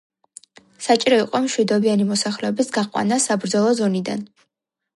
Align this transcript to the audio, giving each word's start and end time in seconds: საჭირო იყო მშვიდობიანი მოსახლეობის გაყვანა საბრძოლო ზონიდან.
საჭირო 0.85 1.19
იყო 1.25 1.41
მშვიდობიანი 1.43 2.07
მოსახლეობის 2.11 2.73
გაყვანა 2.79 3.23
საბრძოლო 3.29 3.77
ზონიდან. 3.85 4.29